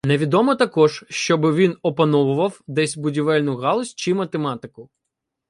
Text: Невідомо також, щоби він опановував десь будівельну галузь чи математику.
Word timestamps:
Невідомо 0.05 0.55
також, 0.55 1.05
щоби 1.09 1.53
він 1.53 1.75
опановував 1.81 2.61
десь 2.67 2.97
будівельну 2.97 3.55
галузь 3.57 3.93
чи 3.95 4.13
математику. 4.13 4.89